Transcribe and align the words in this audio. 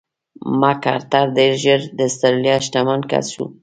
مک 0.59 0.81
ارتر 0.95 1.25
ډېر 1.37 1.53
ژر 1.63 1.81
د 1.97 1.99
اسټرالیا 2.09 2.55
شتمن 2.65 2.99
کس 3.11 3.25
شو. 3.33 3.45